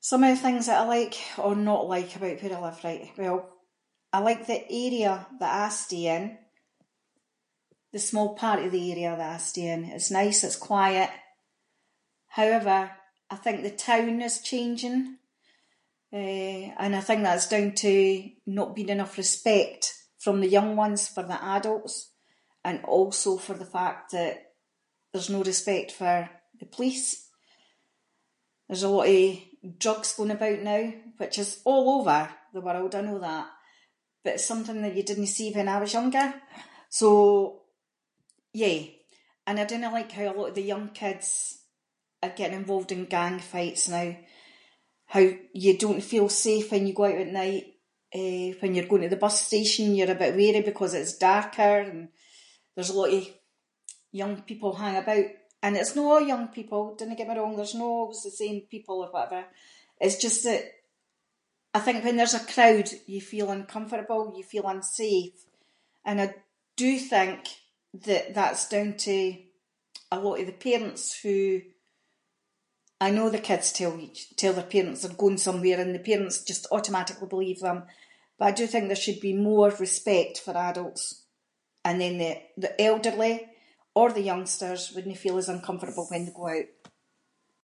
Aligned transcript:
Some 0.00 0.24
of 0.24 0.30
the 0.36 0.42
things 0.42 0.66
that 0.66 0.80
I 0.82 0.86
like 0.86 1.16
or 1.38 1.54
not 1.54 1.88
like 1.88 2.14
about 2.16 2.42
where 2.42 2.56
I 2.56 2.60
live, 2.68 2.84
right, 2.84 3.10
well, 3.18 3.36
I 4.12 4.18
like 4.20 4.46
the 4.46 4.60
area 4.84 5.14
that 5.40 5.54
I 5.66 5.68
stay 5.68 6.04
in, 6.16 6.24
the 7.92 7.98
small 7.98 8.30
part 8.42 8.60
of 8.62 8.72
the 8.72 8.84
area 8.92 9.10
that 9.22 9.32
I 9.34 9.38
stay 9.50 9.66
in, 9.74 9.82
it’s 9.96 10.10
nice, 10.20 10.40
it’s 10.46 10.58
quiet. 10.70 11.10
However, 12.38 12.78
I 13.30 13.36
think 13.42 13.56
the 13.62 13.80
town 13.92 14.14
is 14.28 14.46
changing, 14.50 14.98
eh, 16.20 16.60
and 16.82 16.92
I 16.98 17.02
think 17.06 17.20
that’s 17.22 17.50
down 17.54 17.68
to 17.82 17.92
not 18.58 18.74
being 18.76 18.94
enough 18.94 19.18
respect 19.22 19.82
from 20.24 20.36
the 20.40 20.54
young 20.56 20.70
ones 20.84 21.02
for 21.14 21.24
the 21.30 21.38
adults, 21.56 21.96
and 22.68 22.76
also 22.96 23.30
for 23.46 23.56
the 23.58 23.72
fact 23.78 24.04
that 24.16 24.34
there’s 25.10 25.28
no 25.34 25.40
respect 25.52 25.90
for 26.00 26.14
the 26.60 26.66
police. 26.76 27.08
There’s 28.68 28.84
a 28.84 28.88
lot 28.96 29.08
of 29.16 29.22
drugs 29.84 30.10
going 30.16 30.34
about 30.38 30.60
now, 30.74 30.82
which 31.20 31.36
is 31.44 31.50
all 31.70 31.86
over 31.98 32.20
the 32.54 32.60
world, 32.66 32.92
I 32.94 33.00
know 33.06 33.18
that, 33.28 33.46
but 34.22 34.34
it’s 34.34 34.50
something 34.52 34.80
that 34.82 34.96
you 34.96 35.04
didnae 35.06 35.34
see 35.36 35.48
when 35.54 35.72
I 35.74 35.78
was 35.80 35.94
younger, 35.98 36.26
so 37.00 37.08
yeah 38.64 38.78
and 39.46 39.56
I 39.60 39.64
dinna 39.68 39.92
like 39.96 40.10
how 40.16 40.26
a 40.28 40.36
lot 40.38 40.50
of 40.50 40.54
the 40.58 40.70
young 40.72 40.88
kids 41.02 41.26
are 42.24 42.38
getting 42.40 42.56
involved 42.60 42.90
in 42.96 43.04
gang 43.16 43.36
fights 43.52 43.84
now. 43.98 44.08
How 45.14 45.24
you 45.64 45.72
don’t 45.82 46.02
feel 46.12 46.28
safe 46.48 46.66
when 46.70 46.86
you 46.86 46.94
go 46.96 47.04
out 47.08 47.22
at 47.24 47.36
night, 47.42 47.66
eh, 48.20 48.46
when 48.60 48.72
you’re 48.74 48.90
going 48.90 49.04
to 49.04 49.14
the 49.14 49.24
bus 49.24 49.36
station 49.50 49.88
you’re 49.96 50.16
a 50.16 50.22
bit 50.22 50.38
wary 50.42 50.62
because 50.66 50.94
it’s 50.96 51.18
darker 51.28 51.74
and 51.90 52.00
there’s 52.74 52.92
a 52.94 52.98
lot 53.00 53.14
of 53.18 53.22
young 54.20 54.34
people 54.50 54.70
hang 54.82 54.96
about 55.02 55.28
and 55.62 55.72
it’s 55.76 55.94
no 55.98 56.04
a’ 56.16 56.28
young 56.32 56.46
people, 56.58 56.82
dinna 56.98 57.16
get 57.18 57.28
me 57.28 57.36
wrong, 57.38 57.54
there’s 57.54 57.76
no 57.82 57.88
always 58.00 58.22
the 58.22 58.40
same 58.42 58.58
people 58.74 58.96
or 59.04 59.10
whatever, 59.12 59.40
it’s 60.04 60.22
just 60.26 60.40
that, 60.46 60.62
I 61.78 61.80
think 61.84 61.98
when 62.00 62.16
there’s 62.18 62.38
a 62.40 62.48
crowd 62.54 62.88
you 63.14 63.20
feel 63.32 63.48
uncomfortable, 63.56 64.22
you 64.38 64.44
feel 64.52 64.66
unsafe, 64.74 65.36
and 66.08 66.16
I 66.24 66.28
do 66.82 66.90
think 67.14 67.40
that 68.08 68.24
that’s 68.38 68.64
down 68.74 68.90
to 69.08 69.16
a 70.14 70.18
lot 70.24 70.38
of 70.40 70.46
the 70.48 70.64
parents 70.68 71.02
who 71.22 71.38
I 73.00 73.08
know 73.16 73.28
the 73.30 73.46
kids 73.50 73.68
tell- 73.78 74.18
tell 74.40 74.54
the 74.58 74.72
parents 74.76 75.00
they’re 75.00 75.22
going 75.22 75.40
somewhere 75.46 75.80
and 75.80 75.92
the 75.94 76.08
parents 76.10 76.48
just 76.50 76.70
automatically 76.76 77.28
believe 77.32 77.60
them, 77.62 77.80
but 78.36 78.48
I 78.50 78.58
do 78.60 78.64
think 78.68 78.84
there 78.84 79.04
should 79.04 79.20
be 79.26 79.48
more 79.50 79.82
respect 79.86 80.34
for 80.44 80.54
adults 80.70 81.02
and 81.86 81.96
then 82.02 82.14
the- 82.22 82.42
the 82.64 82.72
elderly 82.88 83.34
or 83.98 84.08
the 84.12 84.28
youngsters 84.32 84.82
wouldnae 84.92 85.22
feel 85.22 85.38
as 85.42 85.52
uncomfortable 85.56 86.06
when 86.08 86.22
they 86.24 86.36
go 86.40 86.46
out. 86.56 86.68